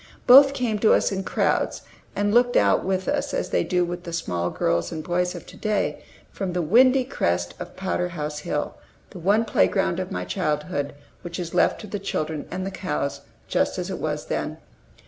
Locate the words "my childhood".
10.11-10.95